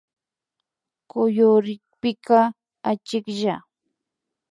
Kuyurikpika 1.09 2.39
achiklla 2.91 3.55